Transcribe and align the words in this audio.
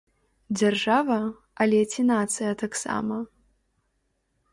Дзяржава, 0.59 1.17
але 1.65 1.81
ці 1.95 2.01
нацыя 2.13 2.51
таксама? 2.63 3.21